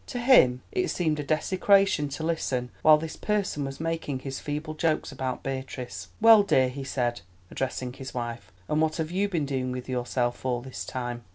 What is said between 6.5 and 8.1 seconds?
he said, addressing